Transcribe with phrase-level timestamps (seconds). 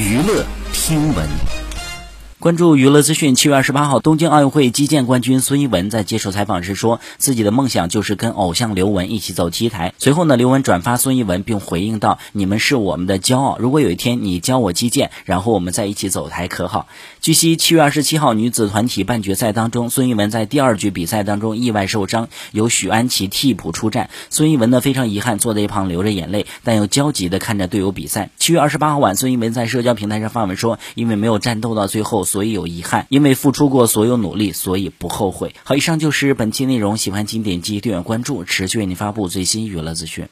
[0.00, 1.59] 娱乐听闻。
[2.40, 9.92] 关注娱乐资讯，七月二十八号，东京奥运会击剑冠军孙一文在接受采访时说，自己的梦想就是跟偶像刘雯一起走 T 台。
[9.98, 16.88] 随后呢，刘雯转发孙一文，并回应道：“你们是我们的骄傲，如果有一天你教我击剑，然后我们再一起走台，可好？”
[17.20, 24.08] 据悉，七月二十七号女子团体半决赛当中，孙一文在第二局比赛当中意外受伤，由许安琪替补出战。
[24.30, 28.30] 孙一文呢非常遗憾，坐在一旁流着眼泪，但又焦急地看着队友比赛。
[28.38, 35.52] 七月二十八号晚，孙一文在社交平台上发文说：“因为没有战斗到最后。”所以有遗憾，因为付出过所有努力，所以不后悔。
[35.64, 40.28] 好，以上就是本期内容，喜欢请点击订阅关注，持续为您发布最新娱乐资讯。